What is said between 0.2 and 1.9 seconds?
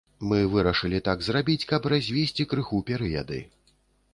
Мы вырашылі так зрабіць, каб